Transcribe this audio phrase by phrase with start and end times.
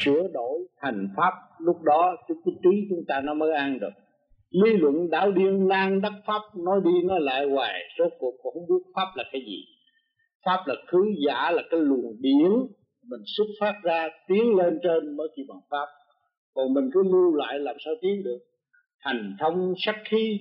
[0.00, 1.32] sửa đổi thành pháp.
[1.58, 3.92] Lúc đó cái, cái trí chúng ta nó mới an được.
[4.50, 8.54] Lý luận đạo điên lan đắc pháp nói đi nói lại hoài số cuộc cũng
[8.54, 9.64] không biết pháp là cái gì.
[10.44, 12.50] Pháp là thứ giả là cái luồng điển.
[13.10, 15.86] Mình xuất phát ra tiến lên trên mới chỉ bằng pháp.
[16.54, 18.38] Còn mình cứ lưu lại làm sao tiến được?
[18.98, 20.38] Hành thông sắc khí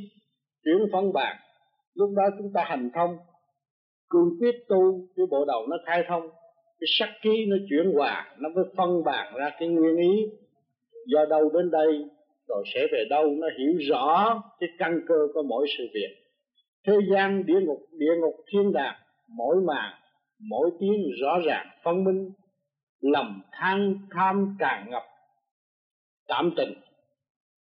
[0.64, 1.40] chuyển phân bạc.
[1.96, 3.18] Lúc đó chúng ta hành thông
[4.10, 6.24] cương quyết tu cái bộ đầu nó khai thông
[6.84, 10.26] cái sắc khí nó chuyển hòa, nó mới phân bản ra cái nguyên ý.
[11.08, 12.06] Do đâu đến đây,
[12.48, 16.16] rồi sẽ về đâu, nó hiểu rõ cái căn cơ của mỗi sự việc.
[16.88, 18.96] Thế gian, địa ngục địa ngục thiên đàng,
[19.38, 19.94] mỗi màn
[20.40, 22.32] mỗi tiếng rõ ràng, phân minh,
[23.02, 25.04] lầm than, tham, tràn ngập,
[26.28, 26.74] cảm tình.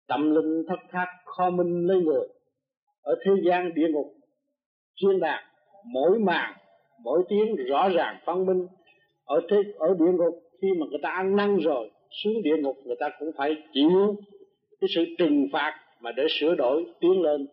[0.08, 2.28] Tâm linh thất thác kho minh lấy người.
[3.02, 4.06] Ở thế gian, địa ngục,
[5.02, 5.44] thiên đàng,
[5.84, 6.54] mỗi màn
[7.04, 8.66] mỗi tiếng rõ ràng, phân minh
[9.30, 12.76] ở thế, ở địa ngục, khi mà người ta ăn năn rồi, xuống địa ngục,
[12.84, 14.16] người ta cũng phải chịu
[14.80, 17.46] cái sự trừng phạt mà để sửa đổi, tiến lên.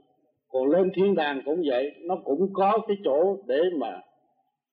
[0.50, 4.02] Còn lên thiên đàng cũng vậy, nó cũng có cái chỗ để mà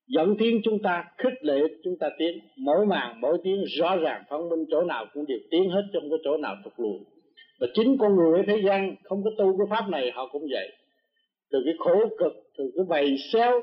[0.07, 2.39] dẫn tiến chúng ta, khích lệ chúng ta tiến.
[2.57, 6.03] Mỗi màn, mỗi tiếng rõ ràng phân minh, chỗ nào cũng đều tiến hết trong
[6.09, 6.99] cái chỗ nào thuộc lùi.
[7.59, 10.47] Và chính con người ở thế gian không có tu cái pháp này, họ cũng
[10.51, 10.71] vậy.
[11.51, 13.61] Từ cái khổ cực, từ cái vầy xéo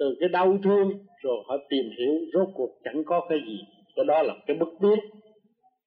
[0.00, 0.90] từ cái đau thương
[1.22, 3.58] rồi họ tìm hiểu rốt cuộc chẳng có cái gì.
[3.96, 4.98] Cái đó là cái bất biết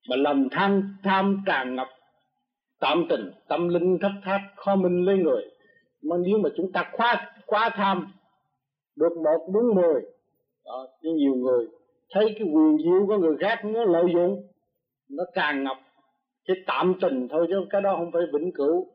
[0.10, 1.88] mà lòng tham tham tràn ngập
[2.80, 5.44] tạm tình tâm linh thất thát khó minh lấy người.
[6.04, 8.14] Mà nếu mà chúng ta quá quá tham
[8.96, 10.02] được một đúng mười
[10.66, 11.68] đó, nhiều người
[12.14, 14.48] thấy cái quyền diệu của người khác nó lợi dụng
[15.10, 15.78] nó tràn ngập
[16.48, 18.88] cái tạm tình thôi chứ cái đó không phải vĩnh cửu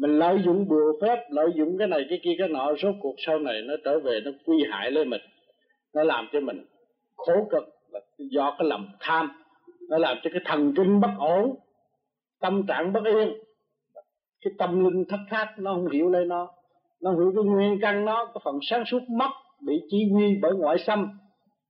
[0.00, 3.14] mình lợi dụng bừa phép, lợi dụng cái này cái kia, cái nọ, rốt cuộc
[3.26, 5.20] sau này nó trở về nó quy hại lên mình.
[5.94, 6.64] Nó làm cho mình
[7.16, 9.42] khổ cực, là do cái lòng tham.
[9.88, 11.54] Nó làm cho cái thần kinh bất ổn,
[12.40, 13.32] tâm trạng bất yên.
[14.40, 16.48] Cái tâm linh thất thát, nó không hiểu lấy nó.
[17.00, 20.52] Nó hiểu cái nguyên căn nó, cái phần sáng suốt mất, bị chi huy bởi
[20.54, 21.18] ngoại xâm.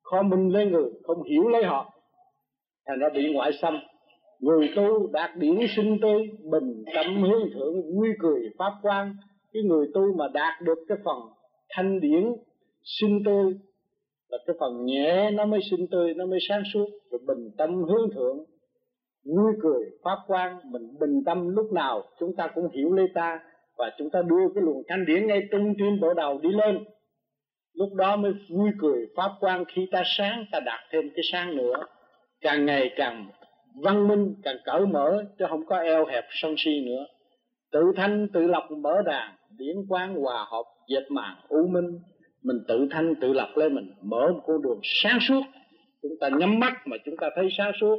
[0.02, 1.92] Khó minh lấy người, không hiểu lấy họ.
[2.86, 3.78] Thành ra bị ngoại xâm
[4.40, 9.16] người tu đạt điển sinh tươi, bình tâm hướng thượng vui cười pháp quan.
[9.52, 11.18] Cái người tu mà đạt được cái phần
[11.68, 12.32] thanh điển
[13.00, 13.54] sinh tươi,
[14.28, 16.86] là cái phần nhẹ nó mới sinh tươi, nó mới sáng suốt.
[17.10, 18.38] Rồi bình tâm hướng thượng
[19.24, 23.40] vui cười pháp quan, mình bình tâm lúc nào chúng ta cũng hiểu lấy ta
[23.78, 26.84] và chúng ta đưa cái luồng thanh điển ngay trung tim bộ đầu đi lên.
[27.74, 29.64] Lúc đó mới vui cười pháp quan.
[29.64, 31.74] Khi ta sáng, ta đạt thêm cái sáng nữa,
[32.40, 33.26] càng ngày càng
[33.74, 37.06] văn minh càng cởi mở chứ không có eo hẹp sân si nữa.
[37.72, 41.98] Tự thanh tự lập mở đàn, điển quán hòa hợp, dệt màn u minh.
[42.42, 45.40] Mình tự thanh tự lập lên mình, mở một con đường sáng suốt.
[46.02, 47.96] Chúng ta nhắm mắt mà chúng ta thấy sáng suốt.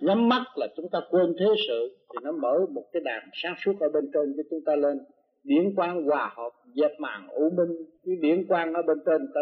[0.00, 3.54] Nhắm mắt là chúng ta quên thế sự, thì nó mở một cái đàn sáng
[3.64, 4.98] suốt ở bên trên cho chúng ta lên.
[5.44, 7.76] Điển quang hòa hợp dẹp màn u minh.
[8.06, 9.40] Cái điển quang ở bên trên ta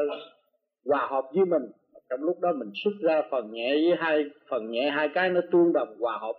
[0.87, 1.63] hòa hợp với mình
[2.11, 5.41] trong lúc đó mình xuất ra phần nhẹ với hai, phần nhẹ hai cái nó
[5.53, 6.35] tương đồng hòa hợp,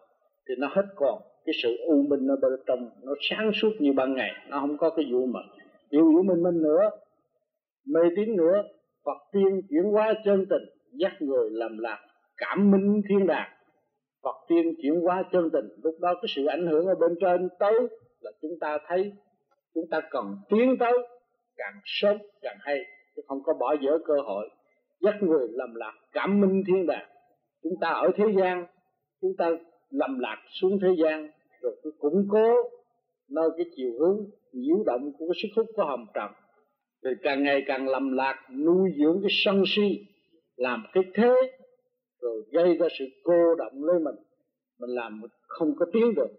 [0.47, 1.21] thì nó hết còn.
[1.45, 4.77] Cái sự u minh ở bên trong, nó sáng suốt như ban ngày, nó không
[4.77, 5.39] có cái vụ mà
[5.91, 6.89] nhiều vụ minh minh nữa,
[7.85, 8.63] mê tín nữa,
[9.05, 10.63] Phật tiên chuyển hóa chân tình,
[10.93, 11.99] dắt người làm lạc,
[12.37, 13.49] cảm minh thiên đàng.
[14.23, 17.49] Phật tiên chuyển hóa chân tình, lúc đó cái sự ảnh hưởng ở bên trên
[17.59, 17.73] tới
[18.19, 19.11] là chúng ta thấy,
[19.73, 20.93] chúng ta cần tiến tới,
[21.57, 22.77] càng sớm càng hay,
[23.15, 24.49] chứ không có bỏ dở cơ hội
[25.01, 27.09] dắt người lầm lạc cảm minh thiên đàng
[27.63, 28.65] chúng ta ở thế gian
[29.21, 29.49] chúng ta
[29.89, 31.29] lầm lạc xuống thế gian
[31.61, 32.55] rồi cứ củng cố
[33.29, 36.31] nơi cái chiều hướng nhiễu động của cái sức hút của hồng trần.
[37.01, 40.05] Rồi càng ngày càng lầm lạc nuôi dưỡng cái sân si
[40.55, 41.35] làm cái thế
[42.21, 44.15] rồi gây ra sự cô động lên mình.
[44.79, 46.29] Mình làm không có tiến được.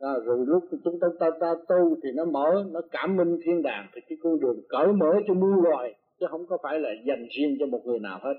[0.00, 3.62] À, rồi lúc chúng ta, ta ta tu thì nó mở nó cảm minh thiên
[3.62, 6.90] đàng thì cái con đường cởi mở cho muôn loài chứ không có phải là
[7.04, 8.34] dành riêng cho một người nào hết.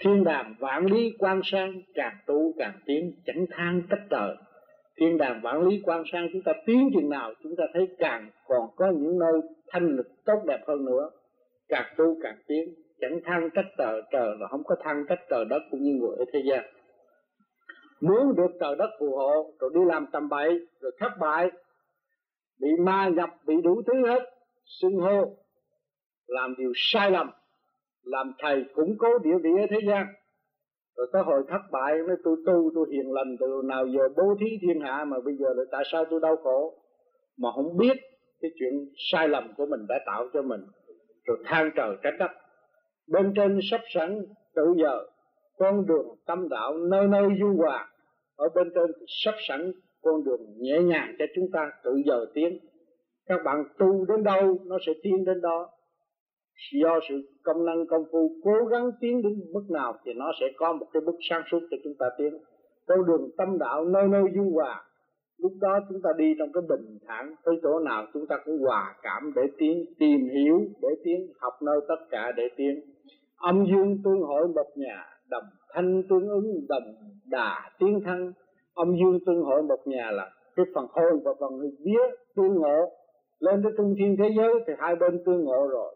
[0.00, 4.36] Thiên đàng vạn lý quan sang, càng tu càng tiến chẳng than cách trời
[5.00, 8.30] thiên đàng vạn lý quan sang, chúng ta tiến chừng nào, chúng ta thấy càng
[8.46, 11.10] còn có những nơi thanh lực tốt đẹp hơn nữa.
[11.68, 15.44] Càng tu càng tiến chẳng than trách trời trời là không có than trách trời
[15.44, 16.64] đất cũng như người ở thế gian.
[18.00, 21.50] Muốn được trời đất phù hộ, rồi đi làm tầm bậy, rồi thất bại,
[22.60, 24.22] bị ma nhập, bị đủ thứ hết,
[24.64, 25.36] xưng hô
[26.26, 27.30] làm điều sai lầm,
[28.02, 30.06] làm thầy củng cố địa vị ở thế gian.
[30.96, 34.34] Rồi tới hồi thất bại nói tôi tu, tôi hiền lành, từ nào giờ bố
[34.40, 36.74] thí thiên hạ mà bây giờ là tại sao tôi đau khổ?
[37.38, 37.96] Mà không biết
[38.40, 38.72] cái chuyện
[39.12, 40.60] sai lầm của mình đã tạo cho mình.
[41.24, 42.30] Rồi than trời trách đất.
[43.08, 45.04] Bên trên sắp sẵn tự giờ,
[45.58, 47.88] con đường tâm đạo nơi nơi du hòa.
[48.36, 49.72] Ở bên trên thì sắp sẵn
[50.02, 52.58] con đường nhẹ nhàng cho chúng ta tự giờ tiến.
[53.26, 55.70] Các bạn tu đến đâu, nó sẽ tiến đến đó
[56.72, 60.46] do sự công năng công phu cố gắng tiến đến mức nào thì nó sẽ
[60.56, 62.38] có một cái bước sáng suốt cho chúng ta tiến.
[62.86, 64.84] Con đường tâm đạo nơi nơi du hòa,
[65.38, 68.58] lúc đó chúng ta đi trong cái bình thản, tới chỗ nào chúng ta cũng
[68.58, 72.80] hòa cảm để tiến, tìm hiểu, để tiến, học nơi tất cả để tiến.
[73.36, 75.44] Âm dương tương hội một nhà, đồng
[75.74, 76.94] thanh tương ứng, đồng
[77.30, 78.32] đà tiến thăng.
[78.74, 82.02] Âm dương tương hội một nhà là cái phần hồn và phần vía
[82.36, 82.90] tương ngộ.
[83.40, 85.94] Lên tới trung thiên thế giới thì hai bên tương ngộ rồi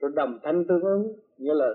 [0.00, 1.68] rồi đồng thanh tương ứng, nghĩa là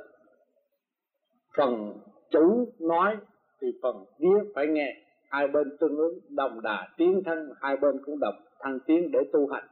[1.58, 1.94] phần
[2.32, 3.18] chủ nói
[3.62, 4.98] thì phần vía phải nghe.
[5.30, 9.20] Hai bên tương ứng, đồng đà tiến thân hai bên cũng đồng thăng tiến để
[9.34, 9.68] tu hành.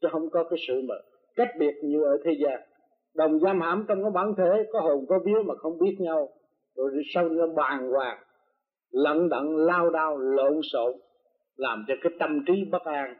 [0.00, 0.94] Chứ không có cái sự mà
[1.36, 2.60] cách biệt như ở thế gian.
[3.14, 6.28] Đồng giam hãm trong cái bản thể, có hồn, có vía mà không biết nhau.
[6.76, 8.18] Rồi sau nó bàn hoàng
[8.90, 10.92] lận đận lao đao, lộn xộn,
[11.56, 13.14] làm cho cái tâm trí bất an.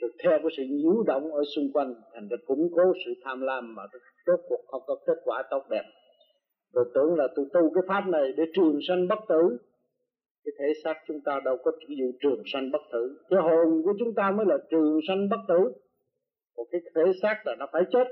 [0.00, 3.40] Rồi theo cái sự nhiễu động ở xung quanh, thành ra củng cố sự tham
[3.40, 3.82] lam mà
[4.26, 5.84] rốt cuộc không có kết quả tốt đẹp.
[6.72, 9.58] Rồi tưởng là tôi tu cái pháp này để trường sanh bất tử.
[10.44, 13.18] Cái thể xác chúng ta đâu có chỉ dụ trường sanh bất tử.
[13.30, 15.72] Cái hồn của chúng ta mới là trường sanh bất tử.
[16.56, 18.08] Một cái thể xác là nó phải chết.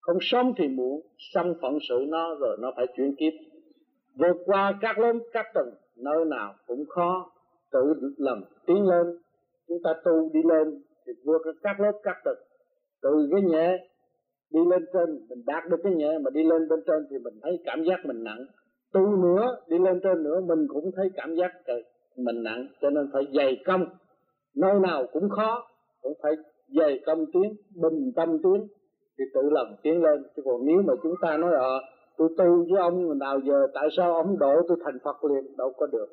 [0.00, 3.32] Không sống thì muộn xong phận sự nó rồi nó phải chuyển kiếp.
[4.14, 7.32] Vượt qua các lớp các tầng, nơi nào cũng khó
[7.72, 9.18] tự làm tiến lên.
[9.68, 12.38] Chúng ta tu đi lên thì vượt các lớp các tầng,
[13.02, 13.88] từ cái nhẹ
[14.52, 17.34] đi lên trên, mình đạt được cái nhẹ, mà đi lên bên trên thì mình
[17.42, 18.46] thấy cảm giác mình nặng.
[18.92, 21.52] Tu nữa, đi lên trên nữa, mình cũng thấy cảm giác
[22.16, 23.84] mình nặng, cho nên phải dày công.
[24.56, 25.68] Nơi nào cũng khó,
[26.02, 26.32] cũng phải
[26.68, 28.66] dày công tiến, bình tâm tiến,
[29.18, 30.22] thì tự làm tiến lên.
[30.36, 31.80] Chứ còn nếu mà chúng ta nói ờ
[32.16, 35.56] tôi tu với ông nào giờ, tại sao ông độ tôi thành Phật liền?
[35.56, 36.06] Đâu có được.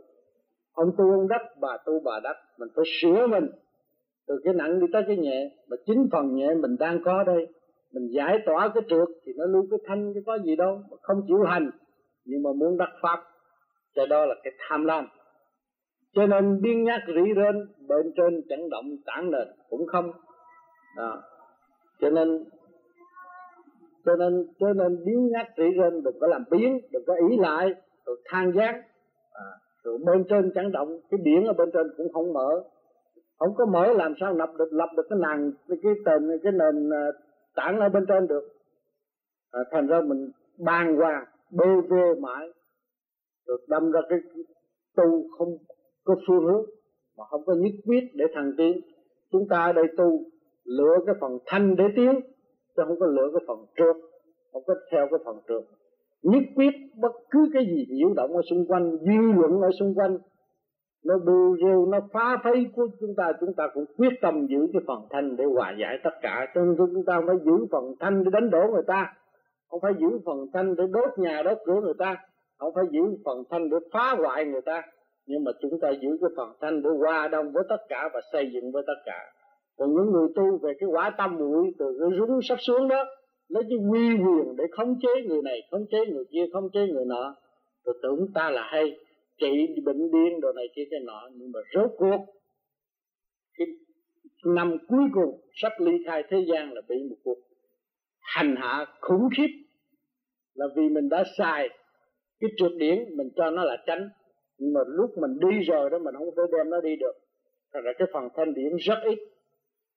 [0.73, 2.35] Ông tu ông đắc, bà tu bà đắc.
[2.59, 3.47] Mình phải sửa mình,
[4.27, 5.51] từ cái nặng đi tới cái nhẹ.
[5.69, 7.47] Mà chính phần nhẹ mình đang có đây
[7.93, 10.97] mình giải tỏa cái trượt thì nó luôn cái thanh chứ có gì đâu mà
[11.01, 11.69] không chịu hành.
[12.25, 13.19] Nhưng mà muốn đắc pháp
[13.95, 15.07] cho đó là cái tham lam.
[16.13, 17.55] Cho nên biên nhắc rỉ rên
[17.87, 20.11] bên trên chẳng động tản nền cũng không.
[20.97, 21.21] Đó.
[22.01, 22.43] cho nên
[24.05, 27.37] cho nên cho nên biến nhắc rỉ rên đừng có làm biến đừng có ý
[27.37, 27.73] lại
[28.05, 28.81] rồi than giác
[29.33, 29.45] à,
[29.83, 32.63] rồi bên trên chẳng động cái biển ở bên trên cũng không mở.
[33.39, 36.89] Không có mở làm sao lập được lập được cái nàng cái tên cái nền
[36.93, 37.05] à,
[37.55, 38.43] tản tảng ở bên trên được.
[39.51, 42.47] À, thành ra mình bàn qua bê vê mãi
[43.47, 44.19] rồi đâm ra cái
[44.95, 45.57] tu không
[46.03, 46.65] có phương hướng
[47.17, 48.81] mà không có nhất quyết để thăng tiến.
[49.31, 50.19] Chúng ta ở đây tu
[50.63, 52.19] lựa cái phần thanh để tiến
[52.77, 53.95] chứ không có lựa cái phần trượt
[54.53, 55.63] không có theo cái phần trượt.
[56.23, 59.95] Nhất quyết bất cứ cái gì nhiễu động ở xung quanh dư luận ở xung
[59.95, 60.17] quanh
[61.05, 64.67] nó bù rêu, nó phá phấy của chúng ta chúng ta cũng quyết tâm giữ
[64.73, 66.47] cái phần thanh để hòa giải tất cả.
[66.55, 69.13] Cho nên chúng ta phải giữ phần thanh để đánh đổ người ta.
[69.69, 72.17] Không phải giữ phần thanh để đốt nhà, đốt cửa người ta.
[72.57, 74.81] Không phải giữ phần thanh để phá hoại người ta.
[75.25, 78.21] Nhưng mà chúng ta giữ cái phần thanh để hòa đồng với tất cả và
[78.31, 79.19] xây dựng với tất cả.
[79.77, 83.05] Còn những người tu về cái quả tâm muội từ cái rúng sắp xuống đó,
[83.49, 86.79] lấy cái quy quyền để khống chế người này, khống chế người kia, khống chế
[86.87, 87.35] người nọ,
[87.85, 88.97] rồi tưởng ta là hay
[89.39, 91.29] trị, bệnh điên, đồ này kia, cái nọ.
[91.33, 92.25] Nhưng mà rốt cuộc,
[93.57, 93.67] cái
[94.45, 97.37] năm cuối cùng, sắp ly khai thế gian là bị một cuộc
[98.19, 99.47] hành hạ khủng khiếp.
[100.53, 101.69] Là vì mình đã xài
[102.39, 104.09] cái trượt điển, mình cho nó là tránh
[104.59, 107.11] nhưng mà lúc mình đi rồi đó, mình không thể đem nó đi được.
[107.73, 109.19] Thật ra cái phần thanh điển rất ít.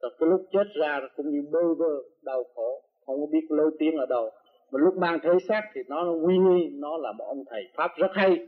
[0.02, 2.82] Rồi cái lúc chết ra cũng như bơ vơ, đau khổ.
[3.06, 4.30] Không biết lối tiếng ở đâu.
[4.70, 7.90] Mà lúc mang thế xác thì nó nguy nghi nó là một ông thầy pháp
[7.96, 8.46] rất hay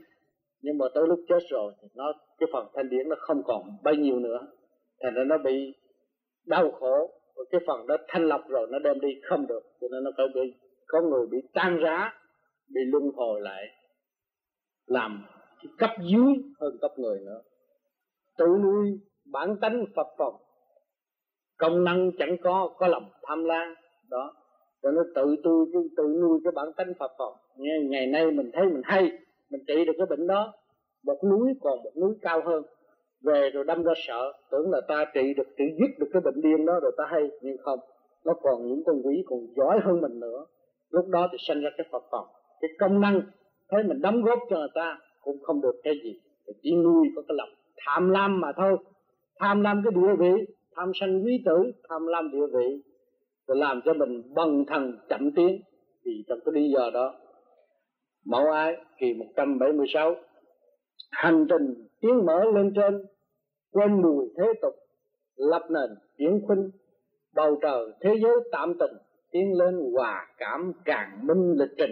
[0.61, 3.63] nhưng mà tới lúc chết rồi thì nó, cái phần thanh điển nó không còn
[3.83, 4.39] bao nhiêu nữa.
[5.03, 5.73] Thành ra nó bị
[6.45, 9.63] đau khổ và cái phần đó thanh lọc rồi nó đem đi không được.
[9.81, 10.53] Cho nên nó phải bị,
[10.87, 12.13] có người bị tan rã,
[12.73, 13.65] bị luân hồi lại,
[14.85, 15.25] làm
[15.63, 17.41] cái cấp dưới hơn cấp người nữa.
[18.37, 18.99] Tự nuôi
[19.31, 20.35] bản tánh phật phòng.
[21.57, 23.75] Công năng chẳng có có lòng tham lam
[24.09, 24.33] đó.
[24.83, 25.65] Cho nó tự tu,
[25.97, 27.33] tự nuôi cái bản tánh phật phòng.
[27.89, 29.11] Ngày nay mình thấy mình hay
[29.51, 30.53] mình trị được cái bệnh đó,
[31.03, 32.63] một núi còn một núi cao hơn.
[33.23, 36.41] Về rồi đâm ra sợ, tưởng là ta trị được, trị dứt được cái bệnh
[36.41, 37.79] điên đó rồi ta hay, nhưng không.
[38.25, 40.45] Nó còn những con quỷ còn giỏi hơn mình nữa.
[40.89, 42.27] Lúc đó thì sinh ra cái phật phòng
[42.61, 43.21] cái công năng
[43.69, 46.19] thấy mình đóng góp cho người ta cũng không được cái gì.
[46.61, 47.49] Chỉ nuôi có cái lòng
[47.85, 48.77] tham lam mà thôi.
[49.39, 52.81] Tham lam cái địa vị, tham sanh quý tử, tham lam địa vị
[53.47, 55.61] rồi làm cho mình bần thần chậm tiến.
[56.05, 57.15] Thì trong cái lý do đó
[58.25, 60.15] Mẫu ái, kỳ 176
[61.11, 63.05] Hành trình tiến mở lên trên,
[63.71, 64.73] Quên mùi thế tục,
[65.35, 66.69] Lập nền chuyển khuynh.
[67.35, 68.91] Bầu trời thế giới tạm tình,
[69.31, 71.91] Tiến lên hòa cảm càng minh lịch trình.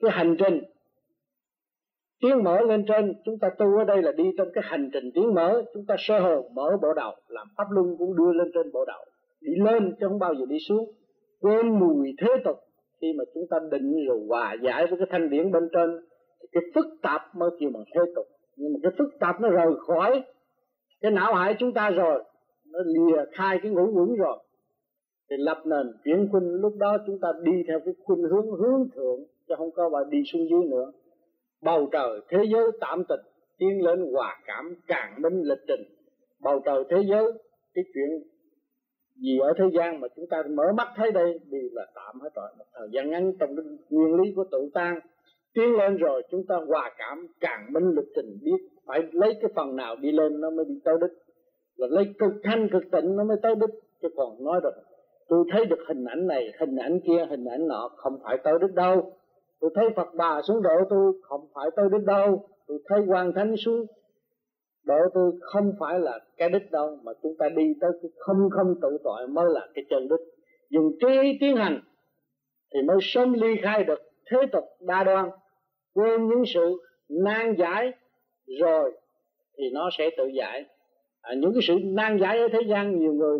[0.00, 0.62] Cái hành trình
[2.20, 5.10] Tiến mở lên trên, Chúng ta tu ở đây là đi trong cái hành trình
[5.14, 5.62] tiến mở.
[5.74, 8.84] Chúng ta sơ hồn mở bộ đầu Làm pháp luân cũng đưa lên trên bộ
[8.84, 9.04] đầu
[9.40, 10.92] Đi lên chứ không bao giờ đi xuống.
[11.40, 12.67] Quên mùi thế tục
[13.00, 15.90] khi mà chúng ta định rồi hòa giải với cái thanh điển bên trên,
[16.40, 18.26] thì cái phức tạp mới kêu bằng thế tục.
[18.56, 20.22] Nhưng mà cái phức tạp nó rời khỏi
[21.00, 22.24] cái não hải chúng ta rồi,
[22.72, 24.38] nó lìa khai cái ngũ quẩn rồi,
[25.30, 26.52] thì lập nền chuyển khuynh.
[26.60, 30.04] Lúc đó chúng ta đi theo cái khuynh hướng hướng thượng, chứ không có phải
[30.10, 30.92] đi xuống dưới nữa.
[31.62, 33.20] Bầu trời thế giới tạm tịch,
[33.58, 35.82] tiến lên hòa cảm càng minh lịch trình.
[36.42, 37.32] Bầu trời thế giới,
[37.74, 38.08] cái chuyện
[39.22, 42.30] vì ở thế gian mà chúng ta mở mắt thấy đây đều là tạm hết
[42.34, 45.00] rồi một thời gian ngắn trong cái nguyên lý của tự tan
[45.58, 49.50] tiến lên rồi chúng ta hòa cảm càng minh lực trình, biết phải lấy cái
[49.54, 51.10] phần nào đi lên nó mới đi tới đích.
[51.76, 53.70] Là lấy cực thanh cực tịnh nó mới tới đích.
[54.02, 54.74] Chứ còn nói được,
[55.28, 58.54] tôi thấy được hình ảnh này, hình ảnh kia, hình ảnh nọ không phải tới
[58.60, 59.12] đích đâu.
[59.60, 62.44] Tôi thấy phật bà xuống độ tôi không phải tới đích đâu.
[62.66, 63.86] Tôi thấy quan thánh xuống
[64.88, 68.50] độ tôi không phải là cái đích đâu mà chúng ta đi tới cái không
[68.50, 70.20] không tự tội mới là cái chân đích.
[70.70, 71.80] Dùng trí tiến hành
[72.74, 73.98] thì mới sớm ly khai được
[74.30, 75.30] thế tục đa đoan
[75.94, 76.78] quên những sự
[77.08, 77.92] nan giải
[78.60, 78.92] rồi
[79.58, 80.64] thì nó sẽ tự giải.
[81.20, 83.38] À, những cái sự nan giải ở thế gian nhiều người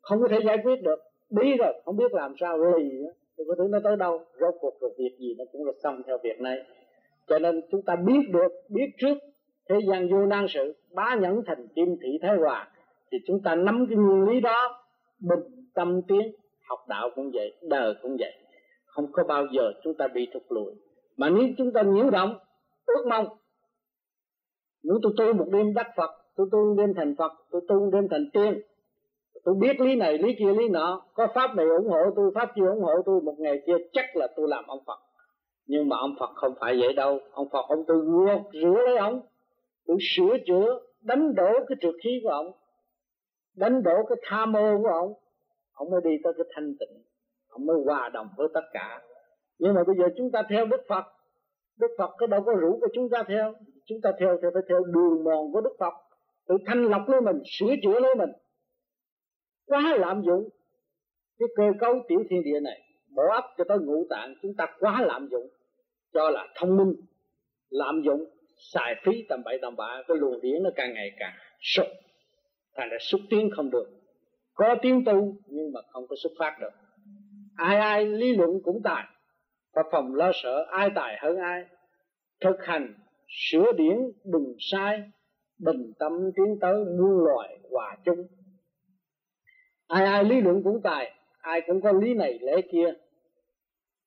[0.00, 0.98] không có thể giải quyết được
[1.30, 2.90] bí rồi không biết làm sao lì
[3.38, 6.02] thì có thứ nó tới đâu rốt cuộc rồi việc gì nó cũng là xong
[6.06, 6.56] theo việc này.
[7.28, 9.18] Cho nên chúng ta biết được biết trước
[9.70, 12.68] thế gian vô năng sự, bá nhẫn thành kim thị thế hòa,
[13.12, 14.84] thì chúng ta nắm cái nguyên lý đó,
[15.20, 15.40] bình
[15.74, 16.32] tâm tiến,
[16.68, 18.32] học đạo cũng vậy, đời cũng vậy.
[18.86, 20.72] Không có bao giờ chúng ta bị thụt lùi.
[21.16, 22.38] Mà nếu chúng ta nhiễu động,
[22.86, 23.26] ước mong,
[24.82, 27.80] nếu tôi tu một đêm đắc Phật, tôi tu một đêm thành Phật, tôi tu
[27.80, 28.60] một đêm thành tiên,
[29.44, 32.52] tôi biết lý này, lý kia, lý nọ, có pháp này ủng hộ tôi, pháp
[32.54, 34.98] kia ủng hộ tôi, một ngày kia chắc là tôi làm ông Phật.
[35.66, 37.18] Nhưng mà ông Phật không phải vậy đâu.
[37.32, 37.96] Ông Phật ông tôi
[38.52, 39.20] rửa lấy ông
[39.90, 42.52] tôi sửa chữa, đánh đổ cái trượt khí của ông.
[43.56, 45.12] Đánh đổ cái tham mô của ông.
[45.72, 47.02] Ông mới đi tới cái thanh tịnh.
[47.48, 49.02] Ông mới hòa đồng với tất cả.
[49.58, 51.04] Nhưng mà bây giờ chúng ta theo đức phật.
[51.76, 53.54] Đức phật cái đâu có rủ của chúng ta theo.
[53.84, 55.94] Chúng ta theo theo phải theo đường mòn của đức phật.
[56.46, 58.30] Tự thanh lọc lấy mình, sửa chữa lấy mình.
[59.66, 60.48] Quá lạm dụng.
[61.38, 62.80] Cái cơ cấu tiểu thiên địa này
[63.16, 65.48] bỏ ấp cho tới ngũ tạng, chúng ta quá lạm dụng.
[66.12, 66.94] Cho là thông minh,
[67.70, 68.24] lạm dụng
[68.72, 71.86] xài phí tầm bậy tầm bạ cái luồng điển nó càng ngày càng sụp.
[72.76, 73.86] Thành ra xúc tiến không được.
[74.54, 76.72] Có tiếng tu nhưng mà không có xuất phát được.
[77.56, 79.04] Ai ai lý luận cũng tài.
[79.74, 81.64] Và phòng lo sợ ai tài hơn ai.
[82.40, 82.94] Thực hành
[83.28, 85.02] sửa điển đừng sai.
[85.58, 88.26] Bình tâm tiến tới muôn loài hòa chung.
[89.86, 92.92] Ai ai lý luận cũng tài ai cũng có lý này lẽ kia.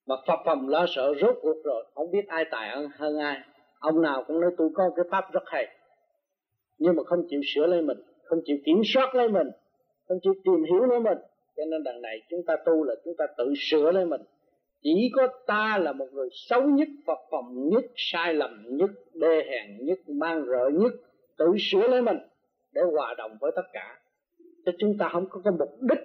[0.05, 3.41] Mà phật phòng lo sợ rốt cuộc rồi không biết ai tài hơn, hơn ai
[3.83, 5.67] ông nào cũng nói tôi có cái pháp rất hay.
[6.77, 9.47] Nhưng mà không chịu sửa lấy mình, không chịu kiểm soát lấy mình,
[10.07, 11.17] không chịu tìm hiểu lấy mình.
[11.57, 14.21] Cho nên đằng này chúng ta tu là chúng ta tự sửa lấy mình.
[14.81, 19.43] Chỉ có ta là một người xấu nhất, phật phòng nhất, sai lầm nhất, đê
[19.49, 20.91] hèn nhất, mang rợ nhất,
[21.37, 22.17] tự sửa lấy mình
[22.73, 23.99] để hòa đồng với tất cả.
[24.65, 25.99] Cho chúng ta không có cái mục đích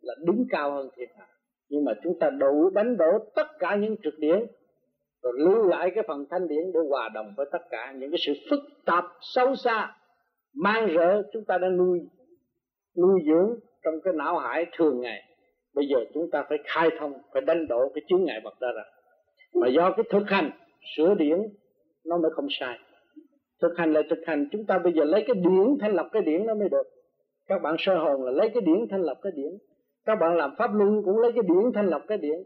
[0.00, 1.26] là đứng cao hơn thiên hạ.
[1.68, 4.46] Nhưng mà chúng ta đủ đánh đổ tất cả những trực điển
[5.24, 8.18] rồi lưu lại cái phần thanh điển để hòa đồng với tất cả những cái
[8.26, 9.96] sự phức tạp, sâu xa,
[10.54, 12.00] mang rỡ chúng ta đã nuôi
[12.98, 15.22] nuôi dưỡng trong cái não hải thường ngày.
[15.74, 18.68] Bây giờ chúng ta phải khai thông, phải đánh đổ cái chướng ngại vật ra
[18.76, 18.82] ra.
[19.54, 20.50] Mà do cái thực hành
[20.96, 21.38] sửa điển,
[22.06, 22.78] nó mới không sai.
[23.62, 26.22] Thực hành là thực hành, chúng ta bây giờ lấy cái điển thanh lập cái
[26.22, 26.86] điển nó mới được.
[27.46, 29.52] Các bạn sơ hồn là lấy cái điển thanh lập cái điển.
[30.04, 32.38] Các bạn làm pháp luân cũng lấy cái điển thanh lập cái điển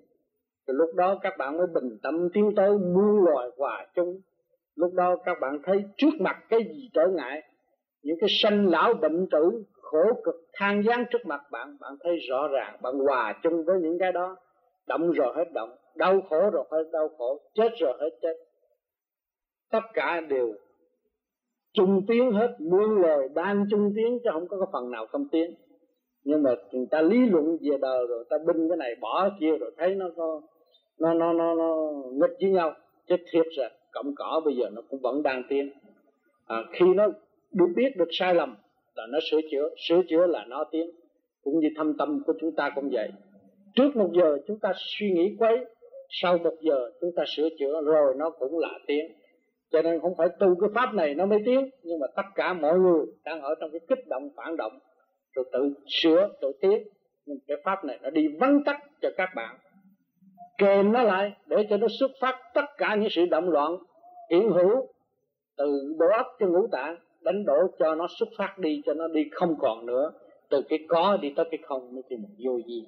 [0.69, 4.21] thì lúc đó các bạn mới bình tâm tiến tới muôn loài hòa chung.
[4.77, 7.43] Lúc đó các bạn thấy trước mặt cái gì trở ngại?
[8.03, 12.17] Những cái sanh lão bệnh tử khổ cực than gián trước mặt bạn bạn thấy
[12.29, 14.37] rõ ràng, bạn hòa chung với những cái đó.
[14.87, 18.35] Động rồi hết động, đau khổ rồi hết đau khổ, chết rồi hết chết.
[19.71, 20.55] Tất cả đều
[21.73, 25.29] chung tiếng hết, muôn lời đang chung tiếng chứ không có cái phần nào không
[25.33, 25.55] tiếng.
[26.25, 29.57] Nhưng mà người ta lý luận về đời rồi ta binh cái này bỏ kia
[29.61, 30.41] rồi, thấy nó có
[31.01, 32.75] nó nó nó nó nghịch với nhau.
[33.09, 35.73] Chứ thiệt ra cọng cỏ bây giờ nó cũng vẫn đang tiến.
[36.47, 37.09] À, khi nó
[37.53, 38.57] được biết được sai lầm
[38.95, 39.69] là nó sửa chữa.
[39.89, 40.91] Sửa chữa là nó tiến.
[41.43, 43.11] Cũng như thâm tâm của chúng ta cũng vậy.
[43.75, 45.65] Trước một giờ chúng ta suy nghĩ quấy.
[46.09, 47.83] Sau một giờ chúng ta sửa chữa.
[47.83, 49.13] Rồi nó cũng là tiến.
[49.71, 51.71] Cho nên không phải tu cái pháp này nó mới tiến.
[51.83, 54.79] Nhưng mà tất cả mọi người đang ở trong cái kích động phản động.
[55.35, 56.83] Rồi tự sửa tự tiến.
[57.27, 59.57] Nhưng cái pháp này nó đi vắng tắt cho các bạn
[60.59, 63.77] kèm nó lại để cho nó xuất phát tất cả những sự động loạn,
[64.31, 64.87] hiện hữu,
[65.57, 69.09] từ bộ óc cho ngũ tạng, đánh đổ cho nó xuất phát đi, cho nó
[69.09, 70.13] đi không còn nữa.
[70.51, 72.85] Từ cái có đi tới cái không mới tìm vô gì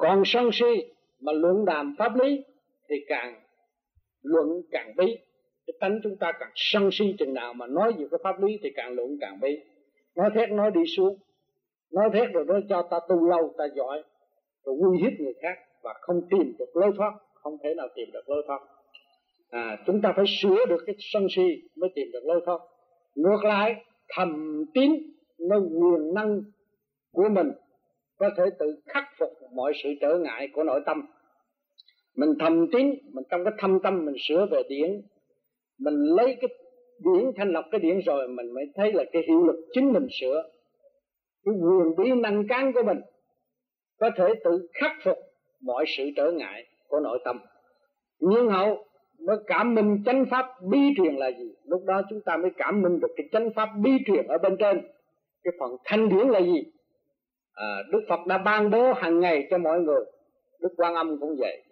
[0.00, 2.44] còn sân si mà luận đàm pháp lý
[2.88, 3.40] thì càng
[4.22, 5.18] luận càng bí.
[5.66, 8.58] Cái tánh chúng ta càng sân si chừng nào mà nói về cái pháp lý
[8.62, 9.58] thì càng luận càng bí.
[10.16, 11.18] Nói thét nói đi xuống.
[11.92, 14.02] Nói thét rồi nói cho ta tu lâu, ta giỏi,
[14.64, 18.08] rồi uy hiếp người khác và không tìm được lối thoát không thể nào tìm
[18.12, 18.60] được lối thoát.
[19.50, 21.42] À, chúng ta phải sửa được cái sân si
[21.76, 22.58] mới tìm được lối thoát.
[23.14, 24.90] Ngược lại thầm tín
[25.38, 26.42] nó quyền năng
[27.12, 27.52] của mình
[28.18, 31.02] có thể tự khắc phục mọi sự trở ngại của nội tâm.
[32.16, 35.02] Mình thầm tín mình trong cái thâm tâm mình sửa về điển
[35.78, 36.48] mình lấy cái
[36.98, 40.06] điển thanh lọc cái điển rồi mình mới thấy là cái hiệu lực chính mình
[40.20, 40.42] sửa.
[41.44, 43.00] Cái quyền bí năng cán của mình
[43.98, 45.18] có thể tự khắc phục
[45.62, 47.40] mọi sự trở ngại của nội tâm.
[48.20, 48.84] Nhưng hậu
[49.18, 51.54] mới cảm minh chánh pháp bi truyền là gì?
[51.64, 54.56] Lúc đó chúng ta mới cảm minh được cái chánh pháp bi truyền ở bên
[54.58, 54.80] trên.
[55.44, 56.64] Cái phần thanh điển là gì?
[57.54, 60.04] À, đức phật đã ban bố hàng ngày cho mọi người.
[60.60, 61.62] Đức quan âm cũng vậy.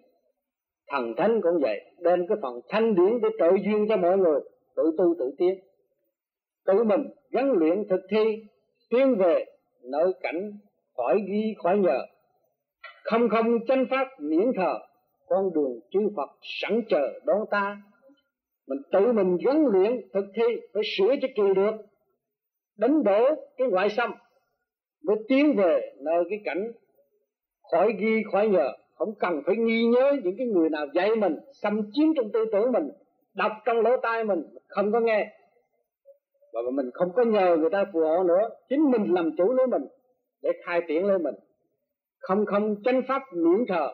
[0.87, 1.79] Thần thánh cũng vậy.
[1.99, 4.39] Đem cái phần thanh điển để trợ duyên cho mọi người.
[4.75, 5.59] Tự tu tự tiến.
[6.65, 8.43] Tự mình gắn luyện thực thi
[8.89, 9.45] tiến về
[9.83, 10.51] nơi cảnh
[10.97, 11.99] khỏi ghi khỏi nhờ
[13.11, 14.79] không không tranh pháp miễn thờ,
[15.27, 17.81] con đường chư Phật sẵn chờ đón ta.
[18.67, 21.71] Mình tự mình gắn luyện thực thi phải sửa cho kỳ được.
[22.77, 24.13] Đánh đổ cái ngoại xâm,
[25.03, 26.71] mới tiến về nơi cái cảnh
[27.71, 28.71] khỏi ghi khỏi nhờ.
[28.95, 32.45] Không cần phải nghi nhớ những cái người nào dạy mình, xâm chiếm trong tư
[32.51, 32.89] tưởng mình,
[33.35, 35.35] đọc trong lỗ tai mình không có nghe.
[36.53, 38.49] Và mình không có nhờ người ta phù hộ nữa.
[38.69, 39.83] Chính mình làm chủ lấy mình
[40.41, 41.35] để khai triển lấy mình
[42.19, 43.93] không không, chánh pháp miễn thờ.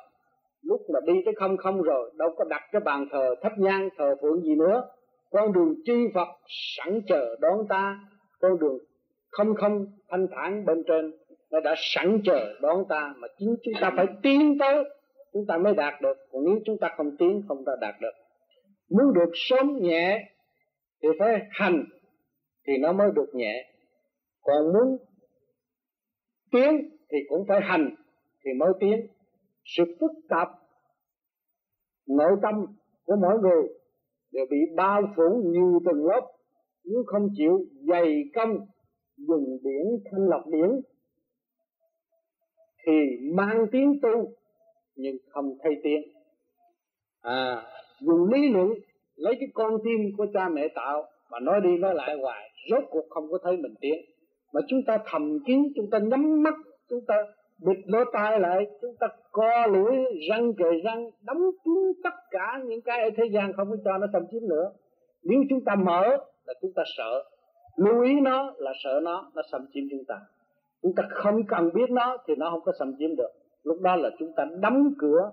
[0.62, 3.90] Lúc mà đi tới không không rồi, đâu có đặt cái bàn thờ thấp nhang,
[3.98, 4.84] thờ phượng gì nữa.
[5.32, 8.00] Con đường chư Phật sẵn chờ đón ta.
[8.40, 8.78] Con đường
[9.32, 11.12] không không, thanh thản bên trên,
[11.52, 13.14] nó đã sẵn chờ đón ta.
[13.18, 14.84] Mà chính chúng ta phải tiến tới,
[15.34, 16.18] chúng ta mới đạt được.
[16.32, 18.14] Còn nếu chúng ta không tiến, không ta đạt được.
[18.90, 20.32] Muốn được sớm nhẹ
[21.04, 21.84] thì phải hành,
[22.68, 23.72] thì nó mới được nhẹ.
[24.42, 24.98] Còn muốn
[26.52, 27.96] tiến thì cũng phải hành
[28.46, 29.08] thì mới tiến.
[29.66, 30.48] Sự phức tạp,
[32.08, 32.56] nội tâm
[33.06, 33.64] của mỗi người
[34.32, 36.22] đều bị bao phủ nhiều tầng lớp
[36.84, 38.58] nếu không chịu dày công
[39.18, 40.70] dùng điển thanh lọc điển
[42.86, 42.92] thì
[43.36, 44.32] mang tiếng tu
[44.96, 46.02] nhưng không thay tiến
[47.22, 47.64] à
[48.00, 48.70] dùng lý luận
[49.16, 52.84] lấy cái con tim của cha mẹ tạo mà nói đi nói lại hoài, rốt
[52.90, 53.94] cuộc không có thấy mình tiến.
[54.54, 56.54] Mà chúng ta thầm kín, chúng ta nhắm mắt,
[56.90, 57.16] chúng ta
[57.58, 59.96] bịt lỗ tai lại, chúng ta co lưỡi,
[60.30, 63.98] răng kề răng đóng kín tất cả những cái ở thế gian không có cho
[63.98, 64.72] nó xâm chiếm nữa.
[65.24, 67.24] Nếu chúng ta mở là chúng ta sợ.
[67.78, 70.16] Lưu ý nó là sợ nó nó xâm chiếm chúng ta.
[70.82, 73.30] Chúng ta không cần biết nó thì nó không có xâm chiếm được.
[73.64, 75.32] Lúc đó là chúng ta đóng cửa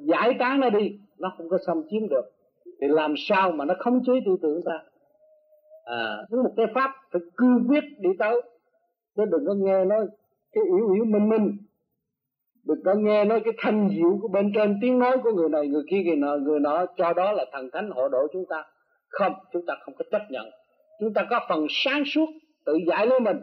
[0.00, 2.30] giải tán nó đi, nó không có xâm chiếm được.
[2.80, 4.82] Thì làm sao mà nó không chế tư tưởng ta?
[5.84, 8.42] À một cái pháp phải cương quyết đi tới.
[9.16, 10.06] Chứ đừng có nghe nói
[10.54, 11.56] cái yếu yếu minh minh.
[12.64, 15.68] Được có nghe nói cái thanh diệu của bên trên, tiếng nói của người này,
[15.68, 18.64] người kia, người nọ người nọ, cho đó là thần thánh hộ độ chúng ta.
[19.08, 20.46] Không, chúng ta không có chấp nhận.
[21.00, 22.26] Chúng ta có phần sáng suốt,
[22.64, 23.40] tự giải lấy mình.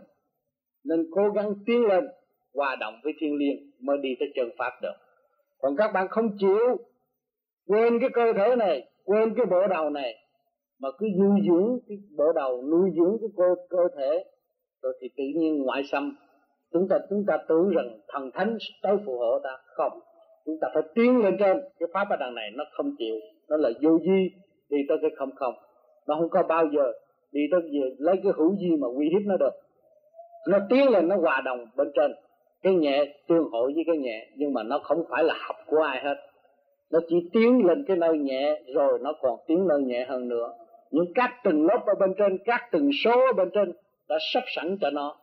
[0.84, 2.08] Nên cố gắng tiến lên,
[2.54, 4.94] hòa đồng với thiên liêng, mới đi tới chân pháp được.
[5.60, 6.78] Còn các bạn không chịu,
[7.68, 10.16] quên cái cơ thể này, quên cái bộ đầu này,
[10.80, 14.24] mà cứ nuôi dưỡng cái bộ đầu, nuôi dưỡng cái cơ cơ thể,
[14.82, 16.16] rồi thì tự nhiên ngoại xâm
[16.74, 19.58] chúng ta chúng ta tưởng rằng thần thánh tới phù hộ ta.
[19.66, 20.00] Không.
[20.46, 21.62] Chúng ta phải tiến lên trên.
[21.80, 23.16] Cái pháp ở đằng này nó không chịu.
[23.50, 24.32] Nó là vô duy
[24.70, 25.54] đi tới cái không không.
[26.08, 26.92] Nó không có bao giờ
[27.32, 29.54] đi tới gì lấy cái hữu duy mà uy hiếp nó được.
[30.48, 32.12] Nó tiến lên, nó hòa đồng bên trên.
[32.64, 34.28] Cái nhẹ tương hội với cái nhẹ.
[34.36, 36.16] Nhưng mà nó không phải là học của ai hết.
[36.92, 40.54] Nó chỉ tiến lên cái nơi nhẹ rồi nó còn tiến nơi nhẹ hơn nữa.
[40.92, 43.72] Những các từng lớp ở bên trên, các từng số ở bên trên
[44.10, 45.16] đã sắp sẵn cho nó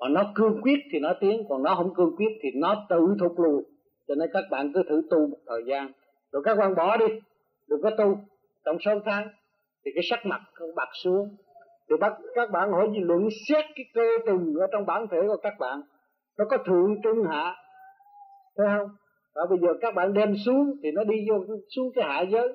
[0.00, 3.14] mà nó cương quyết thì nó tiến, còn nó không cương quyết thì nó tự
[3.20, 3.62] thụt lùi.
[4.08, 5.92] Cho nên các bạn cứ thử tu một thời gian.
[6.32, 7.06] Rồi các bạn bỏ đi,
[7.68, 8.18] đừng có tu.
[8.64, 9.28] Trong sáu tháng
[9.84, 11.36] thì cái sắc mặt không bạc xuống.
[11.90, 15.18] Thì bắt các bạn hỏi gì luận xét cái cơ từng ở trong bản thể
[15.26, 15.82] của các bạn.
[16.38, 17.56] Nó có thượng, trung, hạ.
[18.56, 18.88] Thấy không?
[19.34, 22.48] Và bây giờ các bạn đem xuống thì nó đi vô xuống cái hạ giới.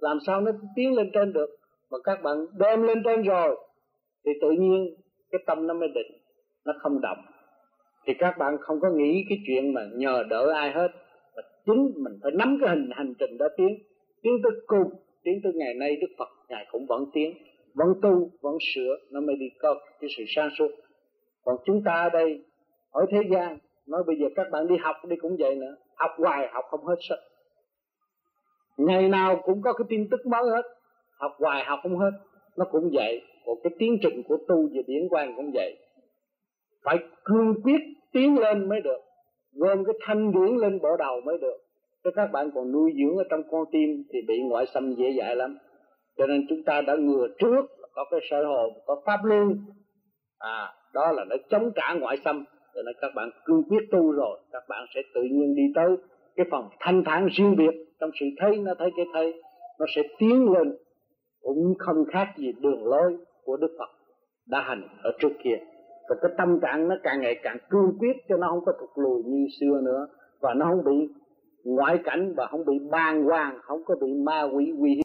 [0.00, 1.56] Làm sao nó tiến lên trên được?
[1.90, 3.56] Mà các bạn đem lên trên rồi
[4.24, 4.94] thì tự nhiên
[5.30, 6.19] cái tâm nó mới định
[6.66, 7.18] nó không động.
[8.06, 10.88] Thì các bạn không có nghĩ cái chuyện mà nhờ đỡ ai hết.
[11.36, 13.78] Mà chính mình phải nắm cái hình hành trình đó tiến.
[14.22, 14.90] Tiến tới cùng,
[15.22, 17.34] tiến tới ngày nay đức phật, ngài cũng vẫn tiến.
[17.74, 20.68] Vẫn tu, vẫn sửa, nó mới đi có cái sự sáng suốt.
[21.44, 22.44] Còn chúng ta ở đây,
[22.90, 25.76] ở thế gian, nói bây giờ các bạn đi học đi cũng vậy nữa.
[25.96, 27.16] Học hoài, học không hết sức.
[28.76, 30.62] Ngày nào cũng có cái tin tức mới hết.
[31.18, 32.10] Học hoài, học không hết.
[32.56, 33.20] Nó cũng vậy.
[33.46, 35.76] Còn cái tiến trình của tu về điển quan cũng vậy
[36.84, 37.80] phải cương quyết
[38.12, 39.00] tiến lên mới được,
[39.52, 41.56] gom cái thanh điển lên bộ đầu mới được.
[42.04, 45.12] Chứ các bạn còn nuôi dưỡng ở trong con tim thì bị ngoại xâm dễ
[45.18, 45.58] dãi lắm.
[46.16, 49.56] Cho nên chúng ta đã ngừa trước, có cái sở hồn, có pháp luân.
[50.38, 52.44] À đó là nó chống trả ngoại xâm.
[52.74, 55.96] Cho nên các bạn cương quyết tu rồi, các bạn sẽ tự nhiên đi tới
[56.36, 59.42] cái phòng thanh thản riêng biệt trong sự thấy, nó thấy cái thấy,
[59.78, 60.76] nó sẽ tiến lên.
[61.42, 63.90] Cũng không khác gì đường lối của Đức Phật
[64.46, 65.56] đã hành ở trước kia
[66.10, 68.90] và cái tâm trạng nó càng ngày càng cương quyết cho nó không có thụt
[68.94, 70.08] lùi như xưa nữa.
[70.40, 71.08] Và nó không bị
[71.64, 74.98] ngoại cảnh và không bị ban hoàng, không có bị ma quỷ uy hiếp.